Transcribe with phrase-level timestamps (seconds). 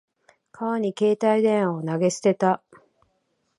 [0.51, 2.63] 川に携帯電話を投げ捨てた。